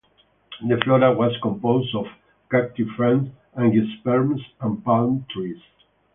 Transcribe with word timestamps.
The 0.67 0.81
flora 0.83 1.13
was 1.13 1.37
composed 1.43 1.93
of 1.93 2.07
cacti, 2.49 2.85
ferns, 2.97 3.29
angiosperms, 3.55 4.41
and 4.59 4.83
palm 4.83 5.27
trees. 5.29 5.61